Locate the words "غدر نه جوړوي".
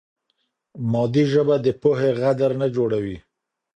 2.19-3.17